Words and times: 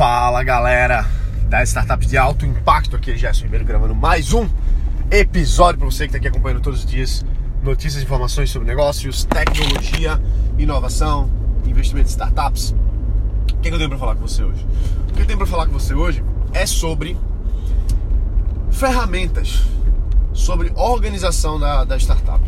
Fala 0.00 0.42
galera 0.42 1.04
das 1.50 1.68
startups 1.68 2.08
de 2.08 2.16
alto 2.16 2.46
impacto, 2.46 2.96
aqui 2.96 3.10
é 3.10 3.16
Gerson 3.18 3.44
Ribeiro 3.44 3.66
gravando 3.66 3.94
mais 3.94 4.32
um 4.32 4.48
episódio 5.10 5.78
para 5.78 5.90
você 5.90 6.04
que 6.04 6.16
está 6.16 6.16
aqui 6.16 6.28
acompanhando 6.28 6.62
todos 6.62 6.78
os 6.78 6.86
dias 6.86 7.22
notícias 7.62 8.02
e 8.02 8.06
informações 8.06 8.48
sobre 8.48 8.66
negócios, 8.66 9.24
tecnologia, 9.24 10.18
inovação, 10.56 11.30
investimento 11.66 12.08
em 12.08 12.12
startups. 12.12 12.74
O 13.52 13.56
que, 13.58 13.68
eu 13.68 13.76
tenho 13.76 13.90
para 13.90 13.98
falar 13.98 14.14
com 14.14 14.26
você 14.26 14.42
hoje? 14.42 14.66
O 15.10 15.12
que 15.12 15.20
eu 15.20 15.26
tenho 15.26 15.36
para 15.36 15.46
falar 15.46 15.66
com 15.66 15.72
você 15.74 15.92
hoje 15.92 16.24
é 16.54 16.64
sobre 16.64 17.14
ferramentas, 18.70 19.64
sobre 20.32 20.72
organização 20.76 21.60
da, 21.60 21.84
da 21.84 21.98
startup. 21.98 22.40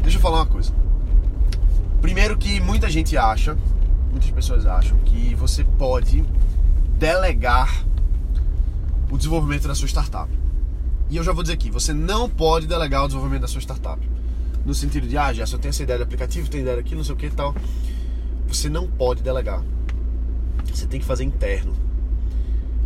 Deixa 0.00 0.16
eu 0.16 0.22
falar 0.22 0.38
uma 0.38 0.46
coisa. 0.46 0.72
Primeiro 2.00 2.38
que 2.38 2.60
muita 2.62 2.88
gente 2.88 3.14
acha, 3.14 3.58
muitas 4.10 4.30
pessoas 4.30 4.64
acham 4.64 4.96
que 5.04 5.34
você 5.34 5.62
pode 5.64 6.24
delegar 6.98 7.84
o 9.10 9.16
desenvolvimento 9.16 9.68
da 9.68 9.74
sua 9.74 9.86
startup. 9.86 10.28
E 11.08 11.16
eu 11.16 11.24
já 11.24 11.32
vou 11.32 11.42
dizer 11.42 11.54
aqui, 11.54 11.70
você 11.70 11.92
não 11.92 12.28
pode 12.28 12.66
delegar 12.66 13.04
o 13.04 13.06
desenvolvimento 13.06 13.42
da 13.42 13.48
sua 13.48 13.60
startup. 13.60 13.98
No 14.66 14.74
sentido 14.74 15.06
de, 15.06 15.16
ah, 15.16 15.32
já 15.32 15.46
só 15.46 15.56
tem 15.56 15.70
essa 15.70 15.82
ideia 15.82 15.98
de 15.98 16.02
aplicativo, 16.02 16.50
tem 16.50 16.60
ideia 16.60 16.78
aqui, 16.78 16.94
não 16.94 17.04
sei 17.04 17.14
o 17.14 17.16
que 17.16 17.26
e 17.26 17.30
tal. 17.30 17.54
Você 18.48 18.68
não 18.68 18.86
pode 18.86 19.22
delegar. 19.22 19.62
Você 20.66 20.86
tem 20.86 21.00
que 21.00 21.06
fazer 21.06 21.24
interno. 21.24 21.74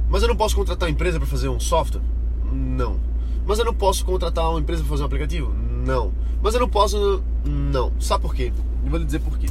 Mas 0.09 0.23
eu 0.23 0.29
não 0.29 0.37
posso 0.37 0.54
contratar 0.54 0.88
uma 0.88 0.92
empresa 0.92 1.18
para 1.18 1.26
fazer 1.26 1.48
um 1.48 1.59
software? 1.59 2.02
Não. 2.45 3.01
Mas 3.46 3.59
eu 3.59 3.65
não 3.65 3.74
posso 3.74 4.04
contratar 4.04 4.48
uma 4.51 4.60
empresa 4.60 4.82
para 4.82 4.90
fazer 4.90 5.02
um 5.02 5.06
aplicativo? 5.06 5.52
Não. 5.52 6.12
Mas 6.42 6.54
eu 6.54 6.60
não 6.60 6.68
posso. 6.68 7.23
Não. 7.45 7.92
Sabe 7.98 8.23
por 8.23 8.34
quê? 8.34 8.52
Eu 8.84 8.90
vou 8.90 8.98
lhe 8.98 9.06
dizer 9.06 9.20
por 9.20 9.38
quê. 9.38 9.46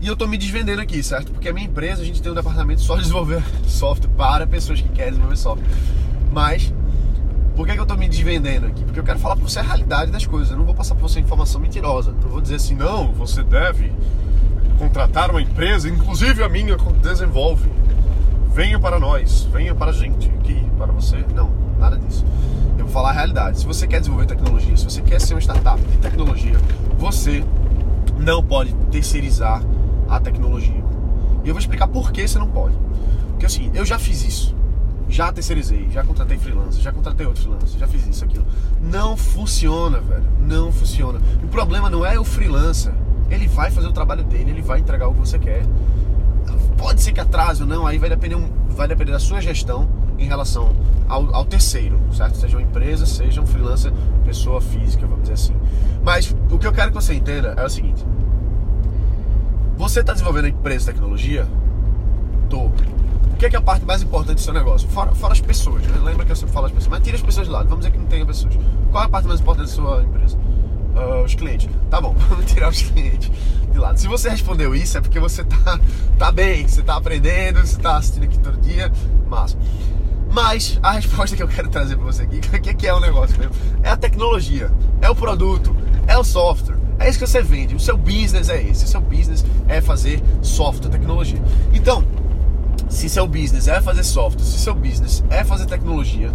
E 0.00 0.06
eu 0.06 0.12
estou 0.12 0.28
me 0.28 0.38
desvendendo 0.38 0.80
aqui, 0.80 1.02
certo? 1.02 1.32
Porque 1.32 1.48
a 1.48 1.52
minha 1.52 1.66
empresa, 1.66 2.02
a 2.02 2.04
gente 2.04 2.22
tem 2.22 2.30
um 2.30 2.34
departamento 2.34 2.80
só 2.80 2.94
de 2.94 3.02
desenvolver 3.02 3.42
software 3.66 4.10
para 4.16 4.46
pessoas 4.46 4.80
que 4.80 4.88
querem 4.90 5.10
desenvolver 5.10 5.36
software. 5.36 5.66
Mas, 6.32 6.72
por 7.56 7.66
que, 7.66 7.72
que 7.72 7.78
eu 7.80 7.82
estou 7.82 7.98
me 7.98 8.08
desvendendo 8.08 8.66
aqui? 8.66 8.84
Porque 8.84 9.00
eu 9.00 9.04
quero 9.04 9.18
falar 9.18 9.34
para 9.34 9.44
você 9.44 9.58
a 9.58 9.62
realidade 9.62 10.12
das 10.12 10.24
coisas. 10.24 10.52
Eu 10.52 10.56
não 10.56 10.64
vou 10.64 10.74
passar 10.74 10.94
para 10.94 11.02
você 11.02 11.18
informação 11.18 11.60
mentirosa. 11.60 12.12
Não 12.12 12.30
vou 12.30 12.40
dizer 12.40 12.56
assim, 12.56 12.76
não, 12.76 13.12
você 13.12 13.42
deve 13.42 13.92
contratar 14.78 15.30
uma 15.30 15.42
empresa, 15.42 15.88
inclusive 15.88 16.44
a 16.44 16.48
minha 16.48 16.76
desenvolve. 17.02 17.68
Venha 18.54 18.78
para 18.78 19.00
nós, 19.00 19.48
venha 19.52 19.74
para 19.74 19.90
a 19.90 19.94
gente, 19.94 20.28
aqui, 20.28 20.64
para 20.76 20.92
você. 20.92 21.24
Não, 21.34 21.50
nada 21.76 21.96
disso. 21.98 22.24
Eu 22.78 22.84
vou 22.84 22.92
falar 22.92 23.10
a 23.10 23.14
realidade. 23.14 23.58
Se 23.58 23.66
você 23.66 23.86
quer 23.86 23.98
desenvolver 23.98 24.26
tecnologia, 24.26 24.76
se 24.76 24.84
você 24.84 25.02
quer 25.02 25.20
ser 25.20 25.34
uma 25.34 25.40
startup 25.40 25.80
de 25.80 25.96
tecnologia, 25.98 26.56
você 26.96 27.44
não 28.16 28.42
pode 28.42 28.72
terceirizar 28.90 29.60
a 30.08 30.18
tecnologia. 30.20 30.84
E 31.44 31.48
eu 31.48 31.54
vou 31.54 31.58
explicar 31.58 31.88
por 31.88 32.10
que 32.10 32.26
você 32.26 32.38
não 32.38 32.48
pode. 32.48 32.76
Porque 33.30 33.48
seguinte, 33.48 33.76
eu 33.76 33.84
já 33.84 33.98
fiz 33.98 34.24
isso. 34.24 34.56
Já 35.08 35.32
terceirizei, 35.32 35.88
já 35.90 36.04
contratei 36.04 36.36
freelancer, 36.36 36.82
já 36.82 36.92
contratei 36.92 37.26
outro 37.26 37.42
freelancer, 37.42 37.78
já 37.78 37.88
fiz 37.88 38.06
isso, 38.06 38.24
aquilo. 38.24 38.44
Não 38.82 39.16
funciona, 39.16 40.00
velho. 40.00 40.24
Não 40.40 40.70
funciona. 40.70 41.18
O 41.42 41.48
problema 41.48 41.88
não 41.88 42.04
é 42.04 42.18
o 42.18 42.24
freelancer. 42.24 42.92
Ele 43.30 43.46
vai 43.46 43.70
fazer 43.70 43.86
o 43.86 43.92
trabalho 43.92 44.22
dele, 44.24 44.50
ele 44.50 44.62
vai 44.62 44.80
entregar 44.80 45.08
o 45.08 45.14
que 45.14 45.20
você 45.20 45.38
quer. 45.38 45.64
Pode 46.76 47.00
ser 47.00 47.12
que 47.12 47.20
atrase 47.20 47.62
ou 47.62 47.68
não, 47.68 47.86
aí 47.86 47.98
vai 47.98 48.08
depender, 48.08 48.36
vai 48.70 48.86
depender 48.86 49.12
da 49.12 49.18
sua 49.18 49.40
gestão 49.40 49.88
em 50.18 50.26
relação 50.26 50.74
ao, 51.08 51.34
ao, 51.34 51.44
terceiro, 51.44 51.98
certo? 52.12 52.36
Seja 52.36 52.56
uma 52.56 52.62
empresa, 52.62 53.06
seja 53.06 53.40
um 53.40 53.46
freelancer, 53.46 53.92
pessoa 54.24 54.60
física, 54.60 55.06
vamos 55.06 55.22
dizer 55.22 55.34
assim. 55.34 55.56
Mas 56.02 56.34
o 56.50 56.58
que 56.58 56.66
eu 56.66 56.72
quero 56.72 56.90
que 56.90 56.94
você 56.94 57.14
entenda 57.14 57.54
é 57.56 57.64
o 57.64 57.68
seguinte: 57.70 58.04
você 59.88 60.00
está 60.00 60.12
desenvolvendo 60.12 60.48
empresa 60.48 60.80
de 60.80 60.92
tecnologia? 60.92 61.48
Tô. 62.50 62.66
O 62.66 63.36
que 63.38 63.46
é, 63.46 63.50
que 63.50 63.56
é 63.56 63.58
a 63.58 63.62
parte 63.62 63.86
mais 63.86 64.02
importante 64.02 64.34
do 64.34 64.40
seu 64.42 64.52
negócio? 64.52 64.86
Fora, 64.88 65.14
fora 65.14 65.32
as 65.32 65.40
pessoas, 65.40 65.82
né? 65.86 65.98
Lembra 66.04 66.26
que 66.26 66.32
eu 66.32 66.36
sempre 66.36 66.52
falo 66.52 66.66
as 66.66 66.72
pessoas, 66.72 66.90
mas 66.90 67.02
tira 67.02 67.16
as 67.16 67.22
pessoas 67.22 67.46
de 67.46 67.52
lado, 67.52 67.68
vamos 67.68 67.84
dizer 67.84 67.92
que 67.92 67.98
não 67.98 68.06
tenha 68.06 68.26
pessoas. 68.26 68.54
Qual 68.90 69.02
é 69.02 69.06
a 69.06 69.08
parte 69.08 69.26
mais 69.26 69.40
importante 69.40 69.68
da 69.68 69.72
sua 69.72 70.02
empresa? 70.02 70.36
Uh, 70.36 71.24
os 71.24 71.34
clientes. 71.34 71.70
Tá 71.88 72.00
bom, 72.02 72.14
vamos 72.28 72.52
tirar 72.52 72.68
os 72.68 72.82
clientes 72.82 73.30
de 73.70 73.78
lado. 73.78 73.98
Se 73.98 74.08
você 74.08 74.28
respondeu 74.28 74.74
isso, 74.74 74.98
é 74.98 75.00
porque 75.00 75.18
você 75.18 75.42
tá, 75.42 75.80
tá 76.18 76.30
bem, 76.30 76.68
você 76.68 76.82
tá 76.82 76.96
aprendendo, 76.96 77.60
você 77.60 77.78
tá 77.78 77.96
assistindo 77.96 78.24
aqui 78.24 78.38
todo 78.40 78.60
dia, 78.60 78.92
massa. 79.26 79.56
Mas 80.30 80.78
a 80.82 80.92
resposta 80.92 81.34
que 81.34 81.42
eu 81.42 81.48
quero 81.48 81.70
trazer 81.70 81.96
para 81.96 82.04
você 82.04 82.24
aqui, 82.24 82.40
o 82.54 82.60
que, 82.60 82.74
que 82.74 82.86
é 82.86 82.92
o 82.92 83.00
negócio 83.00 83.38
mesmo? 83.38 83.54
É 83.82 83.88
a 83.88 83.96
tecnologia, 83.96 84.70
é 85.00 85.08
o 85.08 85.14
produto, 85.14 85.74
é 86.06 86.18
o 86.18 86.24
software. 86.24 86.87
É 86.98 87.08
isso 87.08 87.18
que 87.18 87.26
você 87.26 87.42
vende. 87.42 87.74
O 87.74 87.80
seu 87.80 87.96
business 87.96 88.48
é 88.48 88.62
esse. 88.62 88.84
O 88.84 88.88
seu 88.88 89.00
business 89.00 89.44
é 89.68 89.80
fazer 89.80 90.20
software, 90.42 90.90
tecnologia. 90.90 91.40
Então, 91.72 92.04
se 92.88 93.08
seu 93.08 93.26
business 93.26 93.68
é 93.68 93.80
fazer 93.80 94.02
software, 94.02 94.44
se 94.44 94.58
seu 94.58 94.74
business 94.74 95.22
é 95.30 95.44
fazer 95.44 95.66
tecnologia, 95.66 96.32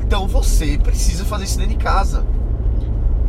então 0.00 0.26
você 0.26 0.76
precisa 0.76 1.24
fazer 1.24 1.44
isso 1.44 1.58
dentro 1.58 1.76
de 1.76 1.82
casa. 1.82 2.24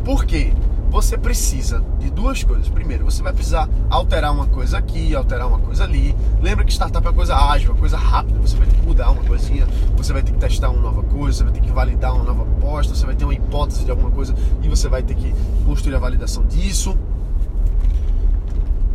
Por 0.04 0.24
quê? 0.24 0.52
Você 0.92 1.16
precisa 1.16 1.82
de 1.98 2.10
duas 2.10 2.44
coisas. 2.44 2.68
Primeiro, 2.68 3.02
você 3.02 3.22
vai 3.22 3.32
precisar 3.32 3.66
alterar 3.88 4.30
uma 4.30 4.46
coisa 4.46 4.76
aqui, 4.76 5.14
alterar 5.16 5.48
uma 5.48 5.58
coisa 5.58 5.84
ali. 5.84 6.14
Lembra 6.42 6.66
que 6.66 6.72
startup 6.72 7.04
é 7.04 7.08
uma 7.08 7.16
coisa 7.16 7.34
ágil, 7.34 7.70
uma 7.70 7.78
coisa 7.80 7.96
rápida. 7.96 8.38
Você 8.40 8.58
vai 8.58 8.66
ter 8.66 8.76
que 8.76 8.82
mudar 8.82 9.10
uma 9.10 9.24
coisinha, 9.24 9.66
você 9.96 10.12
vai 10.12 10.22
ter 10.22 10.32
que 10.32 10.38
testar 10.38 10.68
uma 10.68 10.82
nova 10.82 11.02
coisa, 11.02 11.38
você 11.38 11.44
vai 11.44 11.52
ter 11.54 11.60
que 11.62 11.72
validar 11.72 12.14
uma 12.14 12.24
nova 12.24 12.42
aposta, 12.42 12.94
você 12.94 13.06
vai 13.06 13.16
ter 13.16 13.24
uma 13.24 13.32
hipótese 13.32 13.86
de 13.86 13.90
alguma 13.90 14.10
coisa 14.10 14.34
e 14.62 14.68
você 14.68 14.86
vai 14.86 15.02
ter 15.02 15.14
que 15.14 15.32
construir 15.64 15.94
a 15.94 15.98
validação 15.98 16.44
disso. 16.44 16.94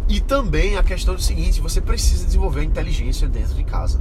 E 0.08 0.22
também 0.22 0.78
a 0.78 0.84
questão 0.84 1.16
do 1.16 1.22
seguinte, 1.22 1.60
você 1.60 1.82
precisa 1.82 2.26
desenvolver 2.26 2.64
inteligência 2.64 3.28
dentro 3.28 3.56
de 3.56 3.64
casa. 3.64 4.00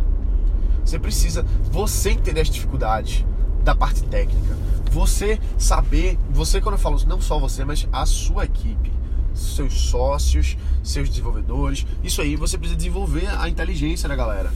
Você 0.84 0.99
precisa, 0.99 1.47
você 1.73 2.11
entender 2.11 2.43
as 2.43 2.51
dificuldades 2.51 3.25
da 3.66 3.75
parte 3.75 4.03
técnica 4.04 4.56
você 4.97 5.38
saber, 5.59 6.19
você 6.31 6.59
quando 6.59 6.77
eu 6.77 6.78
falo 6.78 6.99
não 7.06 7.21
só 7.21 7.38
você, 7.38 7.66
mas 7.66 7.87
a 7.93 8.06
sua 8.06 8.47
equipe, 8.47 8.91
seus 9.34 9.75
sócios, 9.75 10.56
seus 10.82 11.10
desenvolvedores, 11.10 11.87
isso 12.03 12.22
aí 12.22 12.34
você 12.34 12.56
precisa 12.56 12.78
desenvolver 12.78 13.28
a 13.38 13.47
inteligência 13.47 14.09
da 14.09 14.16
galera. 14.16 14.50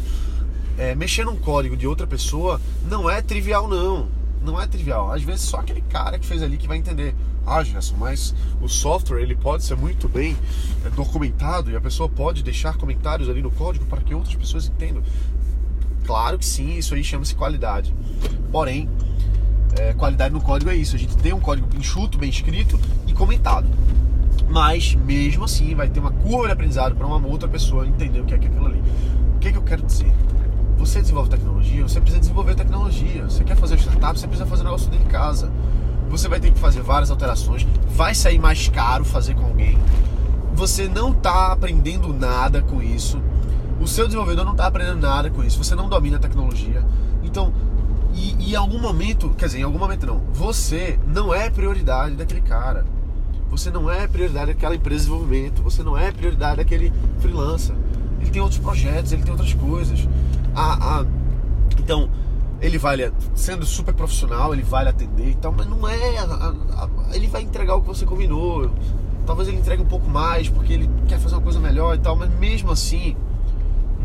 É, 0.78 0.94
mexer 0.94 1.26
num 1.26 1.37
código 1.37 1.76
de 1.76 1.87
outra 1.87 2.06
pessoa 2.06 2.59
não 2.88 3.10
é 3.10 3.21
trivial 3.21 3.69
não, 3.69 4.09
não 4.41 4.59
é 4.59 4.66
trivial. 4.66 5.12
Às 5.12 5.22
vezes 5.22 5.42
só 5.42 5.59
aquele 5.59 5.82
cara 5.82 6.19
que 6.19 6.27
fez 6.27 6.42
ali 6.42 6.56
que 6.56 6.66
vai 6.66 6.78
entender. 6.78 7.15
Ah, 7.47 7.62
Gerson, 7.62 7.97
mas 7.98 8.34
o 8.62 8.69
software 8.69 9.21
ele 9.21 9.34
pode 9.34 9.65
ser 9.65 9.77
muito 9.77 10.09
bem 10.09 10.37
é, 10.87 10.91
documentado 10.91 11.71
e 11.71 11.77
a 11.77 11.81
pessoa 11.81 12.09
pode 12.09 12.42
deixar 12.42 12.78
comentários 12.78 13.28
ali 13.28 13.42
no 13.42 13.50
código 13.50 13.84
para 13.84 14.00
que 14.00 14.15
outras 14.15 14.37
pessoas 14.37 14.66
entendam. 14.66 15.03
Claro 16.10 16.38
que 16.41 16.44
sim, 16.44 16.76
isso 16.76 16.93
aí 16.93 17.04
chama-se 17.04 17.37
qualidade. 17.37 17.94
Porém, 18.50 18.88
é, 19.78 19.93
qualidade 19.93 20.34
no 20.34 20.41
código 20.41 20.69
é 20.69 20.75
isso. 20.75 20.97
A 20.97 20.98
gente 20.98 21.16
tem 21.16 21.32
um 21.32 21.38
código 21.38 21.69
enxuto, 21.78 22.19
bem 22.19 22.28
escrito 22.28 22.81
e 23.06 23.12
comentado. 23.12 23.69
Mas 24.48 24.97
mesmo 24.97 25.44
assim 25.44 25.72
vai 25.72 25.88
ter 25.88 26.00
uma 26.00 26.10
curva 26.10 26.47
de 26.47 26.53
aprendizado 26.53 26.97
para 26.97 27.06
uma 27.06 27.25
outra 27.25 27.48
pessoa 27.48 27.87
entender 27.87 28.19
o 28.19 28.25
que 28.25 28.34
é 28.34 28.38
aquilo 28.38 28.66
ali. 28.66 28.82
O 29.37 29.38
que, 29.38 29.47
é 29.47 29.53
que 29.53 29.59
eu 29.59 29.62
quero 29.62 29.82
dizer? 29.82 30.12
Você 30.78 31.00
desenvolve 31.00 31.31
tecnologia, 31.31 31.84
você 31.84 32.00
precisa 32.00 32.19
desenvolver 32.19 32.56
tecnologia. 32.56 33.22
Você 33.22 33.44
quer 33.44 33.54
fazer 33.54 33.78
startup, 33.78 34.19
você 34.19 34.27
precisa 34.27 34.50
fazer 34.50 34.62
um 34.62 34.65
negócio 34.65 34.91
dentro 34.91 35.06
de 35.06 35.12
casa. 35.12 35.48
Você 36.09 36.27
vai 36.27 36.41
ter 36.41 36.50
que 36.50 36.59
fazer 36.59 36.82
várias 36.82 37.12
alterações, 37.12 37.65
vai 37.87 38.16
sair 38.16 38.41
mais 38.41 38.66
caro 38.66 39.04
fazer 39.04 39.34
com 39.34 39.44
alguém. 39.44 39.78
Você 40.54 40.88
não 40.88 41.12
está 41.12 41.53
aprendendo 41.53 42.12
nada 42.12 42.60
com 42.62 42.82
isso. 42.82 43.22
O 43.80 43.88
seu 43.88 44.04
desenvolvedor 44.04 44.44
não 44.44 44.52
está 44.52 44.66
aprendendo 44.66 45.00
nada 45.00 45.30
com 45.30 45.42
isso. 45.42 45.56
Você 45.62 45.74
não 45.74 45.88
domina 45.88 46.18
a 46.18 46.20
tecnologia. 46.20 46.84
Então, 47.22 47.50
e, 48.12 48.34
e, 48.38 48.52
em 48.52 48.54
algum 48.54 48.78
momento, 48.78 49.30
quer 49.30 49.46
dizer, 49.46 49.60
em 49.60 49.62
algum 49.62 49.78
momento 49.78 50.06
não, 50.06 50.20
você 50.32 50.98
não 51.06 51.34
é 51.34 51.48
prioridade 51.48 52.14
daquele 52.14 52.42
cara. 52.42 52.84
Você 53.48 53.70
não 53.70 53.91
é 53.91 54.06
prioridade 54.06 54.52
daquela 54.52 54.74
empresa 54.74 55.04
de 55.04 55.06
desenvolvimento. 55.06 55.62
Você 55.62 55.82
não 55.82 55.96
é 55.96 56.12
prioridade 56.12 56.58
daquele 56.58 56.92
freelancer. 57.20 57.74
Ele 58.20 58.30
tem 58.30 58.42
outros 58.42 58.60
projetos, 58.60 59.12
ele 59.12 59.22
tem 59.22 59.32
outras 59.32 59.54
coisas. 59.54 60.06
A, 60.54 61.00
a, 61.00 61.06
então, 61.78 62.10
ele 62.60 62.76
vai 62.76 63.10
sendo 63.34 63.65
super 63.65 63.94
profissional, 63.94 64.53
ele 64.53 64.62
vai 64.62 64.84
lhe 64.84 64.91
atender 64.91 65.30
e 65.30 65.34
tal, 65.36 65.53
mas 65.53 65.66
não 65.66 65.88
é. 65.88 66.18
A, 66.18 66.54
ele 67.12 67.28
vai 67.28 67.41
entregar 67.41 67.76
o 67.76 67.80
que 67.80 67.88
você 67.88 68.04
combinou. 68.04 68.71
Talvez 69.24 69.48
ele 69.48 69.59
entregue 69.59 69.83
um 69.83 69.86
pouco 69.86 70.09
mais 70.09 70.50
porque 70.50 70.74
ele 70.74 70.91
quer 71.09 71.18
fazer 71.18 71.34
uma 71.34 71.41
coisa 71.41 71.59
melhor 71.59 71.94
e 71.94 71.98
tal, 71.98 72.15
mas 72.15 72.30
mesmo 72.38 72.71
assim 72.71 73.16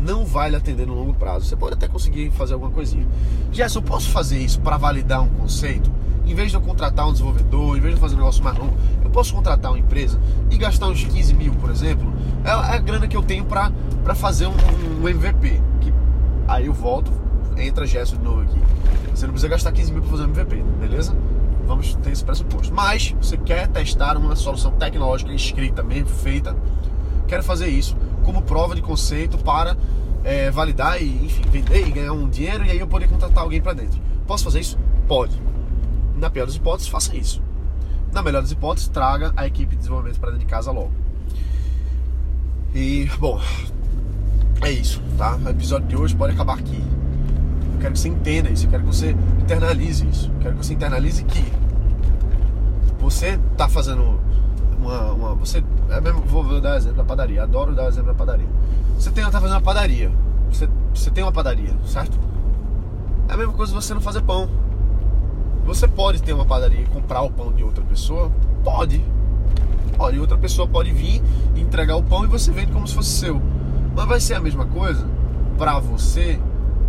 não 0.00 0.24
vai 0.24 0.50
lhe 0.50 0.56
atender 0.56 0.86
no 0.86 0.94
longo 0.94 1.14
prazo. 1.14 1.46
Você 1.46 1.56
pode 1.56 1.74
até 1.74 1.88
conseguir 1.88 2.30
fazer 2.30 2.54
alguma 2.54 2.70
coisinha. 2.70 3.06
Gerson, 3.52 3.82
posso 3.82 4.10
fazer 4.10 4.38
isso 4.38 4.60
para 4.60 4.76
validar 4.76 5.22
um 5.22 5.28
conceito? 5.28 5.90
Em 6.24 6.34
vez 6.34 6.50
de 6.50 6.56
eu 6.56 6.60
contratar 6.60 7.08
um 7.08 7.12
desenvolvedor, 7.12 7.76
em 7.76 7.80
vez 7.80 7.94
de 7.94 8.00
fazer 8.00 8.14
um 8.14 8.18
negócio 8.18 8.42
mais 8.42 8.58
longo, 8.58 8.74
eu 9.02 9.10
posso 9.10 9.32
contratar 9.32 9.70
uma 9.70 9.78
empresa 9.78 10.18
e 10.50 10.56
gastar 10.56 10.88
uns 10.88 11.04
15 11.04 11.34
mil, 11.34 11.54
por 11.54 11.70
exemplo. 11.70 12.12
É 12.44 12.50
a 12.50 12.78
grana 12.78 13.06
que 13.06 13.16
eu 13.16 13.22
tenho 13.22 13.44
para 13.44 13.70
fazer 14.14 14.46
um, 14.46 14.54
um, 15.02 15.08
MVP. 15.08 15.60
Que, 15.80 15.92
aí 16.48 16.66
eu 16.66 16.72
volto, 16.72 17.12
entra 17.56 17.86
Gerson 17.86 18.16
de 18.16 18.24
novo 18.24 18.42
aqui. 18.42 18.60
Você 19.14 19.26
não 19.26 19.32
precisa 19.32 19.48
gastar 19.48 19.72
15 19.72 19.92
mil 19.92 20.02
para 20.02 20.10
fazer 20.10 20.24
um 20.24 20.30
MVP, 20.30 20.62
beleza? 20.80 21.16
Vamos 21.64 21.94
ter 21.96 22.10
esse 22.10 22.24
pressuposto. 22.24 22.74
Mas 22.74 23.14
você 23.20 23.36
quer 23.36 23.68
testar 23.68 24.16
uma 24.16 24.34
solução 24.34 24.72
tecnológica 24.72 25.32
escrita, 25.32 25.82
mesmo 25.82 26.08
feita, 26.08 26.56
quero 27.28 27.42
fazer 27.42 27.68
isso 27.68 27.96
como 28.26 28.42
prova 28.42 28.74
de 28.74 28.82
conceito 28.82 29.38
para 29.38 29.76
é, 30.24 30.50
validar 30.50 31.00
e, 31.00 31.24
enfim, 31.24 31.44
vender 31.48 31.86
e 31.86 31.92
ganhar 31.92 32.12
um 32.12 32.28
dinheiro 32.28 32.64
e 32.64 32.72
aí 32.72 32.78
eu 32.80 32.86
poder 32.88 33.08
contratar 33.08 33.44
alguém 33.44 33.62
para 33.62 33.72
dentro. 33.72 34.00
Posso 34.26 34.42
fazer 34.42 34.58
isso? 34.58 34.76
Pode. 35.06 35.40
Na 36.16 36.28
pior 36.28 36.44
das 36.44 36.56
hipóteses, 36.56 36.88
faça 36.88 37.16
isso. 37.16 37.40
Na 38.12 38.22
melhor 38.22 38.42
das 38.42 38.50
hipóteses, 38.50 38.88
traga 38.88 39.32
a 39.36 39.46
equipe 39.46 39.70
de 39.70 39.76
desenvolvimento 39.76 40.18
para 40.18 40.30
dentro 40.30 40.44
de 40.44 40.50
casa 40.50 40.72
logo. 40.72 40.90
E, 42.74 43.08
bom, 43.20 43.40
é 44.60 44.72
isso, 44.72 45.00
tá? 45.16 45.36
O 45.36 45.48
episódio 45.48 45.86
de 45.86 45.96
hoje 45.96 46.16
pode 46.16 46.32
acabar 46.32 46.58
aqui. 46.58 46.82
Eu 47.74 47.80
quero 47.80 47.92
que 47.92 48.00
você 48.00 48.08
entenda 48.08 48.50
isso, 48.50 48.66
eu 48.66 48.70
quero 48.70 48.82
que 48.82 48.88
você 48.88 49.10
internalize 49.40 50.04
isso. 50.08 50.32
Eu 50.34 50.40
quero 50.40 50.56
que 50.56 50.66
você 50.66 50.74
internalize 50.74 51.22
que 51.22 51.44
você 52.98 53.38
tá 53.56 53.68
fazendo 53.68 54.18
uma. 54.86 55.12
uma 55.12 55.34
você. 55.34 55.62
É 55.90 56.00
mesmo, 56.00 56.20
vou, 56.22 56.42
vou 56.42 56.60
dar 56.60 56.76
exemplo 56.76 56.98
da 56.98 57.04
padaria. 57.04 57.42
Adoro 57.42 57.74
dar 57.74 57.88
exemplo 57.88 58.08
da 58.08 58.14
padaria. 58.14 58.46
Você 58.98 59.10
tem, 59.10 59.24
tá 59.24 59.32
fazendo 59.32 59.52
uma 59.52 59.60
padaria. 59.60 60.10
Você, 60.50 60.68
você 60.94 61.10
tem 61.10 61.24
uma 61.24 61.32
padaria, 61.32 61.74
certo? 61.84 62.18
É 63.28 63.34
a 63.34 63.36
mesma 63.36 63.52
coisa 63.52 63.74
você 63.74 63.92
não 63.92 64.00
fazer 64.00 64.22
pão. 64.22 64.48
Você 65.64 65.88
pode 65.88 66.22
ter 66.22 66.32
uma 66.32 66.46
padaria 66.46 66.80
e 66.80 66.86
comprar 66.86 67.22
o 67.22 67.30
pão 67.30 67.52
de 67.52 67.64
outra 67.64 67.84
pessoa? 67.84 68.30
Pode. 68.62 69.04
Pode. 69.96 70.18
Outra 70.18 70.38
pessoa 70.38 70.68
pode 70.68 70.92
vir 70.92 71.20
entregar 71.56 71.96
o 71.96 72.02
pão 72.02 72.24
e 72.24 72.28
você 72.28 72.52
vende 72.52 72.72
como 72.72 72.86
se 72.86 72.94
fosse 72.94 73.10
seu. 73.10 73.42
Mas 73.94 74.06
vai 74.06 74.20
ser 74.20 74.34
a 74.34 74.40
mesma 74.40 74.64
coisa 74.66 75.06
para 75.58 75.78
você? 75.80 76.38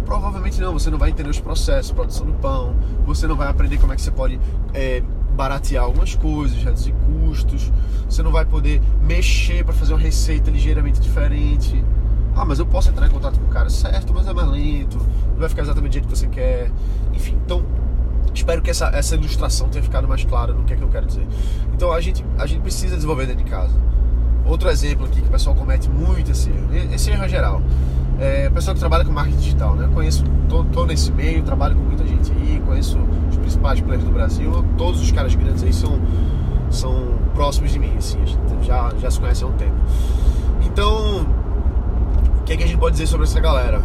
Provavelmente 0.05 0.61
não. 0.61 0.73
Você 0.73 0.91
não 0.91 0.97
vai 0.99 1.09
entender 1.09 1.29
os 1.29 1.39
processos, 1.39 1.91
produção 1.91 2.25
do 2.27 2.33
pão. 2.33 2.75
Você 3.05 3.25
não 3.25 3.35
vai 3.35 3.47
aprender 3.47 3.77
como 3.79 3.93
é 3.93 3.95
que 3.95 4.01
você 4.01 4.11
pode 4.11 4.39
é, 4.73 5.01
baratear 5.37 5.83
algumas 5.83 6.15
coisas, 6.15 6.61
reduzir 6.61 6.93
custos. 7.05 7.71
Você 8.09 8.23
não 8.23 8.31
vai 8.31 8.43
poder 8.43 8.81
mexer 9.01 9.63
para 9.63 9.73
fazer 9.73 9.93
uma 9.93 9.99
receita 9.99 10.49
ligeiramente 10.49 10.99
diferente. 10.99 11.81
Ah, 12.35 12.43
mas 12.43 12.59
eu 12.59 12.65
posso 12.65 12.89
entrar 12.89 13.07
em 13.07 13.09
contato 13.09 13.39
com 13.39 13.45
o 13.45 13.49
cara, 13.49 13.69
certo, 13.69 14.13
mas 14.13 14.27
é 14.27 14.33
mais 14.33 14.47
lento, 14.49 14.97
não 14.97 15.39
vai 15.39 15.49
ficar 15.49 15.61
exatamente 15.61 15.91
do 15.91 15.93
jeito 15.93 16.07
que 16.07 16.17
você 16.17 16.27
quer. 16.27 16.71
Enfim, 17.13 17.37
então 17.45 17.63
espero 18.33 18.61
que 18.61 18.69
essa, 18.69 18.87
essa 18.87 19.15
ilustração 19.15 19.69
tenha 19.69 19.83
ficado 19.83 20.07
mais 20.07 20.23
clara 20.25 20.53
no 20.53 20.63
que 20.63 20.73
é 20.73 20.75
que 20.75 20.83
eu 20.83 20.89
quero 20.89 21.05
dizer. 21.05 21.25
Então 21.73 21.91
a 21.91 22.01
gente, 22.01 22.25
a 22.37 22.45
gente 22.45 22.61
precisa 22.61 22.95
desenvolver 22.95 23.27
dentro 23.27 23.43
de 23.43 23.49
casa. 23.49 23.73
Outro 24.45 24.69
exemplo 24.69 25.05
aqui 25.05 25.21
que 25.21 25.27
o 25.27 25.31
pessoal 25.31 25.55
comete 25.55 25.89
muito 25.89 26.31
esse 26.31 26.49
erro, 26.49 26.93
esse 26.93 27.09
erro 27.09 27.23
é 27.23 27.29
geral. 27.29 27.61
É, 28.19 28.49
pessoa 28.49 28.73
que 28.73 28.79
trabalha 28.79 29.05
com 29.05 29.11
marketing 29.11 29.37
digital, 29.37 29.75
né? 29.75 29.85
Eu 29.85 29.89
conheço, 29.89 30.23
tô, 30.49 30.63
tô, 30.63 30.85
nesse 30.85 31.11
meio, 31.11 31.43
trabalho 31.43 31.75
com 31.75 31.81
muita 31.81 32.05
gente 32.05 32.31
aí, 32.31 32.61
conheço 32.65 32.97
principais 33.47 33.79
players 33.79 34.03
do 34.03 34.11
Brasil, 34.11 34.65
todos 34.77 35.01
os 35.01 35.09
caras 35.11 35.33
grandes 35.33 35.63
aí 35.63 35.71
são, 35.71 35.99
são 36.69 37.13
próximos 37.33 37.71
de 37.71 37.79
mim, 37.79 37.95
assim, 37.97 38.19
já, 38.61 38.91
já 38.99 39.09
se 39.09 39.19
conhecem 39.19 39.47
há 39.47 39.51
um 39.51 39.53
tempo. 39.53 39.75
Então, 40.65 41.25
o 42.41 42.43
que, 42.43 42.53
é 42.53 42.57
que 42.57 42.63
a 42.63 42.67
gente 42.67 42.77
pode 42.77 42.93
dizer 42.93 43.07
sobre 43.07 43.25
essa 43.25 43.39
galera? 43.39 43.81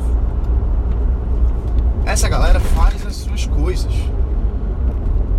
Essa 2.05 2.29
galera 2.29 2.59
faz 2.59 3.06
as 3.06 3.14
suas 3.14 3.47
coisas, 3.47 3.94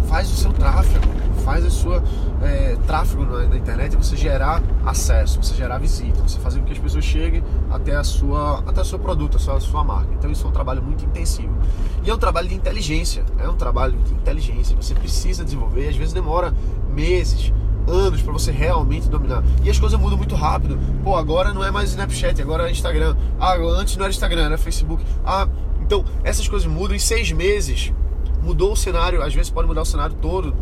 faz 0.08 0.31
o 0.31 0.36
seu 0.36 0.54
tráfego, 0.54 1.06
faz 1.44 1.66
a 1.66 1.69
sua 1.69 2.04
é, 2.42 2.75
tráfego 2.88 3.25
na, 3.25 3.48
na, 3.48 3.57
internet, 3.57 3.95
você 3.95 4.16
gerar 4.16 4.62
acesso, 4.86 5.42
você 5.44 5.54
gerar 5.54 5.78
visita, 5.78 6.22
você 6.22 6.40
fazer 6.40 6.60
com 6.60 6.66
que 6.66 6.74
as 6.74 6.80
pessoas 6.80 7.04
cheguem 7.04 7.44
até 7.69 7.95
a 7.95 8.04
sua, 8.04 8.63
até 8.66 8.81
o 8.81 8.86
seu 8.86 8.98
produto, 8.98 9.38
a 9.38 9.40
sua, 9.40 9.57
a 9.57 9.60
sua 9.60 9.84
marca. 9.84 10.10
Então 10.13 10.31
isso 10.31 10.45
é 10.45 10.50
um 10.50 10.54
trabalho 10.54 10.81
muito 10.81 11.06
intensivo. 11.06 11.56
E 12.04 12.10
é 12.10 12.13
um 12.13 12.18
trabalho 12.18 12.48
de 12.48 12.56
inteligência, 12.56 13.24
é 13.38 13.48
um 13.48 13.56
trabalho 13.56 13.98
de 14.04 14.13
inteligência. 14.13 14.75
Você 14.75 14.95
precisa 14.95 15.44
desenvolver, 15.44 15.90
às 15.90 15.95
vezes 15.95 16.13
demora 16.13 16.54
meses, 16.90 17.54
anos 17.88 18.22
para 18.22 18.31
você 18.31 18.51
realmente 18.51 19.10
dominar. 19.10 19.44
E 19.63 19.69
as 19.69 19.78
coisas 19.78 20.00
mudam 20.00 20.18
muito 20.18 20.36
rápido. 20.36 20.80
Pô, 21.04 21.16
agora 21.16 21.54
não 21.54 21.63
é 21.63 21.72
mais 21.72 21.90
Snapchat, 21.90 22.42
agora 22.42 22.69
é 22.69 22.72
Instagram. 22.72 23.16
Ah, 23.40 23.56
antes 23.56 23.98
não 23.98 24.06
era 24.06 24.13
Instagram, 24.13 24.45
era 24.45 24.57
Facebook. 24.57 25.04
Ah, 25.25 25.48
então 25.81 26.06
essas 26.24 26.48
coisas 26.48 26.68
mudam 26.68 26.95
em 26.95 27.00
seis 27.00 27.31
meses. 27.31 27.94
Mudou 28.42 28.74
o 28.74 28.75
cenário, 28.75 29.22
às 29.22 29.34
vezes 29.34 29.50
pode 29.50 29.68
mudar 29.69 29.81
o 29.81 29.86
cenário 29.86 30.16
todo 30.22 30.54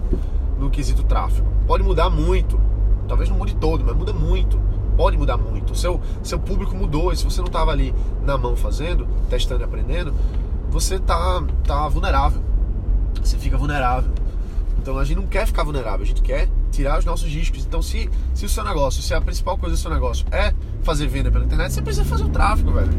no 0.61 0.69
quesito 0.69 1.03
tráfego. 1.03 1.47
Pode 1.67 1.83
mudar 1.83 2.09
muito. 2.09 2.59
Talvez 3.07 3.29
não 3.29 3.37
mude 3.37 3.55
todo, 3.55 3.83
mas 3.83 3.95
muda 3.95 4.13
muito. 4.13 4.59
Pode 4.95 5.17
mudar 5.17 5.35
muito. 5.35 5.73
O 5.73 5.75
seu, 5.75 5.99
seu 6.23 6.39
público 6.39 6.75
mudou. 6.75 7.11
E 7.11 7.17
se 7.17 7.23
você 7.23 7.39
não 7.39 7.47
estava 7.47 7.71
ali 7.71 7.93
na 8.23 8.37
mão 8.37 8.55
fazendo, 8.55 9.07
testando 9.29 9.61
e 9.61 9.63
aprendendo, 9.63 10.13
você 10.69 10.99
tá, 10.99 11.43
tá 11.65 11.87
vulnerável. 11.89 12.41
Você 13.21 13.37
fica 13.37 13.57
vulnerável. 13.57 14.11
Então 14.77 14.97
a 14.97 15.03
gente 15.03 15.17
não 15.17 15.27
quer 15.27 15.45
ficar 15.45 15.63
vulnerável, 15.63 16.01
a 16.01 16.05
gente 16.05 16.21
quer 16.21 16.47
tirar 16.71 16.99
os 16.99 17.05
nossos 17.05 17.27
riscos. 17.27 17.65
Então, 17.65 17.81
se, 17.81 18.09
se 18.33 18.45
o 18.45 18.49
seu 18.49 18.63
negócio, 18.63 19.01
se 19.01 19.13
a 19.13 19.21
principal 19.21 19.57
coisa 19.57 19.75
do 19.75 19.79
seu 19.79 19.91
negócio 19.91 20.25
é 20.31 20.53
fazer 20.81 21.07
venda 21.07 21.29
pela 21.29 21.45
internet, 21.45 21.73
você 21.73 21.81
precisa 21.81 22.05
fazer 22.05 22.23
o 22.23 22.29
tráfego, 22.29 22.71
velho. 22.71 22.89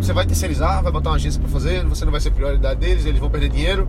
Você 0.00 0.12
vai 0.12 0.26
terceirizar, 0.26 0.82
vai 0.82 0.90
botar 0.90 1.10
uma 1.10 1.16
agência 1.16 1.40
para 1.40 1.48
fazer, 1.48 1.84
você 1.84 2.04
não 2.04 2.10
vai 2.10 2.20
ser 2.20 2.32
prioridade 2.32 2.80
deles, 2.80 3.06
eles 3.06 3.20
vão 3.20 3.30
perder 3.30 3.50
dinheiro 3.50 3.88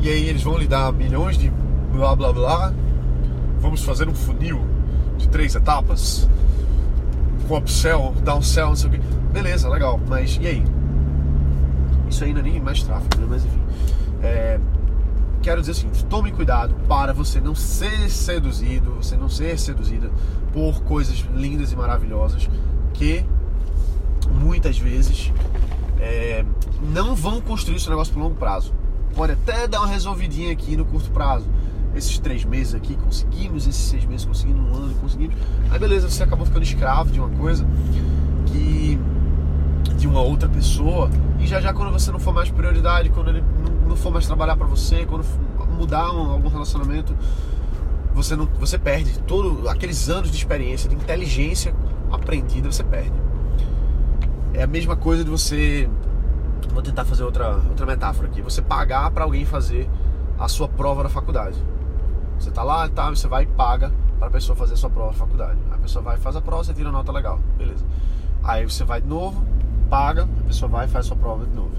e 0.00 0.08
aí 0.08 0.28
eles 0.28 0.42
vão 0.42 0.56
lhe 0.56 0.66
dar 0.66 0.92
milhões 0.92 1.36
de 1.36 1.50
blá 1.92 2.14
blá 2.14 2.32
blá. 2.32 2.72
Vamos 3.60 3.82
fazer 3.82 4.08
um 4.08 4.14
funil 4.14 4.60
de 5.16 5.28
três 5.28 5.54
etapas 5.54 6.28
com 7.48 7.56
upsell, 7.56 8.14
downsell, 8.22 8.68
não 8.68 8.76
sei 8.76 8.88
o 8.88 8.92
que. 8.92 8.98
Beleza, 9.32 9.68
legal, 9.68 9.98
mas 10.06 10.38
e 10.40 10.46
aí? 10.46 10.64
Isso 12.08 12.24
não 12.26 12.38
é 12.38 12.42
nem 12.42 12.60
mais 12.60 12.82
tráfego, 12.82 13.20
né? 13.20 13.26
mas 13.28 13.44
enfim. 13.44 13.60
É, 14.22 14.60
quero 15.42 15.60
dizer 15.60 15.72
o 15.72 15.74
seguinte: 15.74 16.04
tome 16.04 16.30
cuidado 16.30 16.74
para 16.86 17.12
você 17.12 17.40
não 17.40 17.54
ser 17.54 18.08
seduzido, 18.08 18.94
você 18.94 19.16
não 19.16 19.28
ser 19.28 19.58
seduzida 19.58 20.10
por 20.52 20.82
coisas 20.82 21.24
lindas 21.34 21.72
e 21.72 21.76
maravilhosas 21.76 22.48
que 22.94 23.24
muitas 24.42 24.78
vezes 24.78 25.32
é, 25.98 26.44
não 26.92 27.14
vão 27.14 27.40
construir 27.40 27.80
seu 27.80 27.90
negócio 27.90 28.12
por 28.12 28.20
longo 28.20 28.36
prazo 28.36 28.72
pode 29.18 29.32
até 29.32 29.66
dar 29.66 29.80
uma 29.80 29.88
resolvidinha 29.88 30.52
aqui 30.52 30.76
no 30.76 30.84
curto 30.84 31.10
prazo. 31.10 31.44
Esses 31.92 32.20
três 32.20 32.44
meses 32.44 32.72
aqui 32.72 32.94
conseguimos, 32.94 33.66
esses 33.66 33.82
seis 33.82 34.04
meses 34.04 34.24
conseguimos, 34.24 34.70
um 34.70 34.76
ano 34.76 34.94
conseguimos. 34.94 35.34
Aí 35.68 35.78
beleza, 35.78 36.08
você 36.08 36.22
acabou 36.22 36.46
ficando 36.46 36.62
escravo 36.62 37.10
de 37.10 37.18
uma 37.18 37.28
coisa 37.30 37.66
que. 38.46 38.96
de 39.96 40.06
uma 40.06 40.20
outra 40.20 40.48
pessoa. 40.48 41.10
E 41.40 41.48
já 41.48 41.60
já 41.60 41.74
quando 41.74 41.90
você 41.90 42.12
não 42.12 42.20
for 42.20 42.32
mais 42.32 42.48
prioridade, 42.48 43.08
quando 43.08 43.30
ele 43.30 43.42
não 43.88 43.96
for 43.96 44.12
mais 44.12 44.24
trabalhar 44.24 44.56
para 44.56 44.68
você, 44.68 45.04
quando 45.04 45.24
mudar 45.76 46.12
um, 46.12 46.30
algum 46.30 46.48
relacionamento, 46.48 47.12
você 48.14 48.36
não 48.36 48.46
você 48.60 48.78
perde 48.78 49.18
todos 49.26 49.66
aqueles 49.66 50.08
anos 50.08 50.30
de 50.30 50.36
experiência, 50.36 50.88
de 50.88 50.94
inteligência 50.94 51.74
aprendida, 52.12 52.70
você 52.70 52.84
perde. 52.84 53.14
É 54.54 54.62
a 54.62 54.66
mesma 54.68 54.94
coisa 54.94 55.24
de 55.24 55.30
você 55.30 55.90
Vou 56.78 56.82
tentar 56.84 57.04
fazer 57.04 57.24
outra, 57.24 57.56
outra 57.68 57.84
metáfora 57.84 58.28
aqui. 58.28 58.40
Você 58.40 58.62
pagar 58.62 59.10
para 59.10 59.24
alguém 59.24 59.44
fazer 59.44 59.90
a 60.38 60.46
sua 60.46 60.68
prova 60.68 61.02
da 61.02 61.08
faculdade. 61.08 61.60
Você 62.38 62.52
tá 62.52 62.62
lá, 62.62 62.88
tá, 62.88 63.10
você 63.10 63.26
vai 63.26 63.42
e 63.42 63.46
paga 63.46 63.92
para 64.16 64.28
a 64.28 64.30
pessoa 64.30 64.54
fazer 64.54 64.74
a 64.74 64.76
sua 64.76 64.88
prova 64.88 65.10
da 65.10 65.18
faculdade. 65.18 65.58
A 65.72 65.76
pessoa 65.78 66.04
vai, 66.04 66.16
faz 66.18 66.36
a 66.36 66.40
prova, 66.40 66.62
você 66.62 66.72
tira 66.72 66.92
nota 66.92 67.10
legal, 67.10 67.40
beleza. 67.56 67.84
Aí 68.44 68.64
você 68.64 68.84
vai 68.84 69.00
de 69.00 69.08
novo, 69.08 69.44
paga, 69.90 70.22
a 70.22 70.46
pessoa 70.46 70.68
vai 70.68 70.86
e 70.86 70.88
faz 70.88 71.06
a 71.06 71.08
sua 71.08 71.16
prova 71.16 71.44
de 71.44 71.52
novo. 71.52 71.72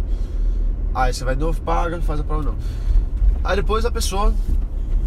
Aí 0.93 1.13
você 1.13 1.23
vai 1.23 1.33
de 1.33 1.39
novo, 1.39 1.61
paga, 1.61 2.01
faz 2.01 2.19
a 2.19 2.23
prova 2.25 2.41
de 2.41 2.47
novo. 2.47 2.59
Aí 3.41 3.55
depois 3.55 3.85
a 3.85 3.91
pessoa 3.91 4.33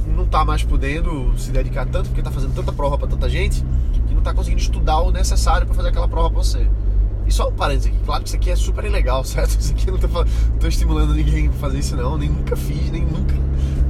não 0.07 0.27
tá 0.27 0.43
mais 0.43 0.65
podendo 0.65 1.39
se 1.39 1.51
dedicar 1.51 1.85
tanto, 1.85 2.09
porque 2.09 2.23
tá 2.23 2.31
fazendo 2.31 2.55
tanta 2.55 2.73
prova 2.73 2.97
para 2.97 3.09
tanta 3.09 3.29
gente, 3.29 3.63
que 4.09 4.15
não 4.15 4.23
tá 4.23 4.33
conseguindo 4.33 4.63
estudar 4.63 5.03
o 5.03 5.11
necessário 5.11 5.67
para 5.67 5.77
fazer 5.77 5.91
aquela 5.91 6.09
prova 6.09 6.31
pra 6.31 6.39
você. 6.39 6.67
E 7.27 7.33
só 7.33 7.49
um 7.49 7.53
parênteses 7.53 7.93
aqui, 7.93 7.99
claro 8.05 8.23
que 8.23 8.29
isso 8.29 8.37
aqui 8.37 8.51
é 8.51 8.57
super 8.57 8.85
ilegal, 8.85 9.23
certo? 9.25 9.59
Isso 9.59 9.73
aqui 9.73 9.89
eu 9.89 9.99
não 9.99 10.01
tô, 10.01 10.25
tô 10.61 10.67
estimulando 10.67 11.15
ninguém 11.15 11.49
a 11.49 11.53
fazer 11.53 11.79
isso 11.79 11.97
não, 11.97 12.17
nem 12.17 12.29
nunca 12.29 12.57
fiz, 12.57 12.91
nem 12.91 13.05
nunca, 13.05 13.35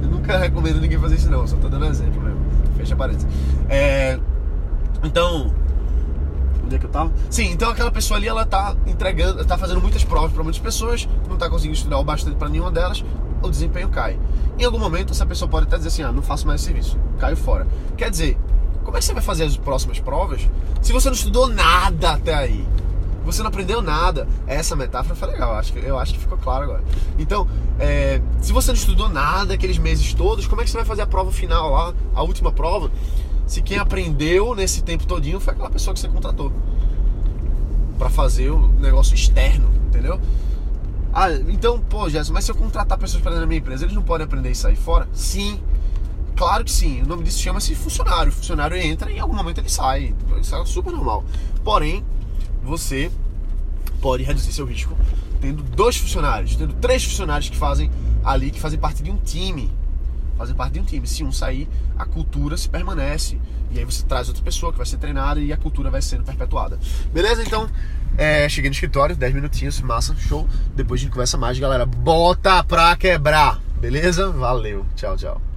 nunca 0.01 0.37
recomendo 0.37 0.79
ninguém 0.79 0.99
fazer 0.99 1.15
isso 1.15 1.29
não, 1.29 1.45
só 1.45 1.55
tô 1.57 1.69
dando 1.69 1.85
exemplo 1.85 2.21
mesmo. 2.21 2.39
Fecha 2.77 2.95
parênteses. 2.95 3.27
É, 3.69 4.19
então, 5.03 5.53
onde 6.63 6.75
é 6.75 6.79
que 6.79 6.85
eu 6.85 6.89
tava? 6.89 7.11
Sim, 7.29 7.51
então 7.51 7.69
aquela 7.69 7.91
pessoa 7.91 8.17
ali, 8.17 8.27
ela 8.27 8.45
tá 8.45 8.75
entregando, 8.87 9.43
tá 9.45 9.57
fazendo 9.57 9.81
muitas 9.81 10.03
provas 10.03 10.31
para 10.31 10.43
muitas 10.43 10.61
pessoas, 10.61 11.07
não 11.29 11.37
tá 11.37 11.49
conseguindo 11.49 11.75
estudar 11.75 11.99
o 11.99 12.03
bastante 12.03 12.35
para 12.35 12.49
nenhuma 12.49 12.71
delas, 12.71 13.03
o 13.41 13.49
desempenho 13.49 13.89
cai. 13.89 14.17
Em 14.57 14.63
algum 14.63 14.79
momento, 14.79 15.11
essa 15.11 15.25
pessoa 15.25 15.49
pode 15.49 15.67
até 15.67 15.77
dizer 15.77 15.89
assim, 15.89 16.03
ah, 16.03 16.11
não 16.11 16.21
faço 16.21 16.47
mais 16.47 16.61
serviço, 16.61 16.97
caio 17.19 17.35
fora. 17.35 17.67
Quer 17.97 18.09
dizer, 18.09 18.37
como 18.83 18.97
é 18.97 18.99
que 18.99 19.05
você 19.05 19.13
vai 19.13 19.23
fazer 19.23 19.43
as 19.45 19.57
próximas 19.57 19.99
provas 19.99 20.47
se 20.81 20.91
você 20.91 21.09
não 21.09 21.15
estudou 21.15 21.47
nada 21.47 22.11
até 22.11 22.33
aí? 22.33 22.65
Você 23.23 23.41
não 23.41 23.49
aprendeu 23.49 23.81
nada. 23.81 24.27
Essa 24.45 24.75
metáfora 24.75 25.15
foi 25.15 25.29
legal, 25.29 25.55
acho 25.55 25.73
que, 25.73 25.79
eu 25.79 25.97
acho 25.97 26.13
que 26.13 26.19
ficou 26.19 26.37
claro 26.37 26.63
agora. 26.63 26.83
Então, 27.17 27.47
é, 27.79 28.21
se 28.41 28.51
você 28.51 28.67
não 28.67 28.75
estudou 28.75 29.09
nada 29.09 29.53
aqueles 29.53 29.77
meses 29.77 30.13
todos, 30.13 30.47
como 30.47 30.61
é 30.61 30.63
que 30.63 30.69
você 30.69 30.77
vai 30.77 30.85
fazer 30.85 31.01
a 31.01 31.07
prova 31.07 31.31
final 31.31 31.71
lá, 31.71 31.93
a 32.13 32.23
última 32.23 32.51
prova, 32.51 32.91
se 33.45 33.61
quem 33.61 33.77
aprendeu 33.77 34.55
nesse 34.55 34.83
tempo 34.83 35.05
todinho 35.05 35.39
foi 35.39 35.53
aquela 35.53 35.69
pessoa 35.69 35.93
que 35.93 35.99
você 35.99 36.07
contratou 36.07 36.51
para 37.97 38.09
fazer 38.09 38.49
o 38.49 38.67
negócio 38.79 39.15
externo, 39.15 39.69
entendeu? 39.87 40.19
Ah, 41.13 41.31
então, 41.31 41.79
pô, 41.79 42.09
Gerson, 42.09 42.33
mas 42.33 42.43
se 42.43 42.51
eu 42.51 42.55
contratar 42.55 42.97
pessoas 42.97 43.21
para 43.21 43.31
dentro 43.31 43.41
da 43.41 43.47
minha 43.47 43.59
empresa, 43.59 43.85
eles 43.85 43.93
não 43.93 44.01
podem 44.01 44.25
aprender 44.25 44.49
isso 44.49 44.67
aí 44.67 44.75
fora? 44.75 45.07
Sim, 45.13 45.61
claro 46.35 46.63
que 46.63 46.71
sim. 46.71 47.03
O 47.03 47.07
nome 47.07 47.23
disso 47.23 47.39
chama-se 47.39 47.75
funcionário. 47.75 48.31
O 48.31 48.35
funcionário 48.35 48.75
entra 48.75 49.11
e 49.11 49.17
em 49.17 49.19
algum 49.19 49.35
momento 49.35 49.59
ele 49.59 49.69
sai. 49.69 50.15
Isso 50.41 50.55
é 50.55 50.65
super 50.65 50.91
normal. 50.91 51.23
Porém, 51.63 52.03
você 52.63 53.11
pode 54.01 54.23
reduzir 54.23 54.51
seu 54.53 54.65
risco 54.65 54.95
tendo 55.43 55.61
dois 55.61 55.97
funcionários, 55.97 56.55
tendo 56.55 56.73
três 56.75 57.03
funcionários 57.03 57.49
que 57.49 57.57
fazem 57.57 57.91
ali, 58.23 58.49
que 58.49 58.61
fazem 58.61 58.79
parte 58.79 59.03
de 59.03 59.11
um 59.11 59.17
time. 59.17 59.69
Fazem 60.37 60.55
parte 60.55 60.73
de 60.73 60.79
um 60.79 60.85
time. 60.85 61.05
Se 61.05 61.21
um 61.21 61.33
sair, 61.33 61.67
a 61.99 62.05
cultura 62.05 62.55
se 62.55 62.69
permanece. 62.69 63.37
E 63.69 63.77
aí 63.77 63.83
você 63.83 64.03
traz 64.03 64.29
outra 64.29 64.41
pessoa 64.41 64.71
que 64.71 64.77
vai 64.77 64.87
ser 64.87 64.97
treinada 64.97 65.41
e 65.41 65.51
a 65.51 65.57
cultura 65.57 65.89
vai 65.89 66.01
sendo 66.01 66.23
perpetuada. 66.23 66.79
Beleza? 67.11 67.43
Então, 67.43 67.69
é, 68.17 68.47
cheguei 68.47 68.69
no 68.69 68.73
escritório, 68.73 69.17
10 69.17 69.33
minutinhos, 69.33 69.81
massa, 69.81 70.15
show. 70.15 70.47
Depois 70.73 71.01
a 71.01 71.03
gente 71.03 71.11
conversa 71.11 71.37
mais, 71.37 71.59
galera. 71.59 71.85
Bota 71.85 72.63
pra 72.63 72.95
quebrar, 72.95 73.59
beleza? 73.81 74.29
Valeu, 74.29 74.85
tchau, 74.95 75.17
tchau. 75.17 75.52